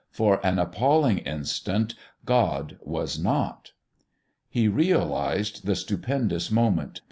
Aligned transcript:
For 0.09 0.43
an 0.43 0.57
appalling 0.57 1.19
instant 1.19 1.93
God 2.25 2.79
was 2.81 3.19
not. 3.19 3.73
He 4.49 4.67
realised 4.67 5.67
the 5.67 5.75
stupendous 5.75 6.49
moment. 6.49 6.99